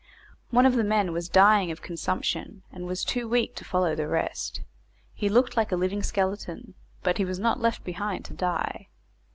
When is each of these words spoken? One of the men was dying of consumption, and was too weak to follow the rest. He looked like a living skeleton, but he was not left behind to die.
One 0.49 0.65
of 0.65 0.73
the 0.77 0.83
men 0.83 1.13
was 1.13 1.29
dying 1.29 1.69
of 1.69 1.83
consumption, 1.83 2.63
and 2.71 2.87
was 2.87 3.03
too 3.05 3.27
weak 3.29 3.53
to 3.57 3.63
follow 3.63 3.93
the 3.93 4.07
rest. 4.07 4.61
He 5.13 5.29
looked 5.29 5.55
like 5.55 5.71
a 5.71 5.75
living 5.75 6.01
skeleton, 6.01 6.73
but 7.03 7.19
he 7.19 7.23
was 7.23 7.37
not 7.37 7.59
left 7.61 7.83
behind 7.83 8.25
to 8.25 8.33
die. 8.33 8.87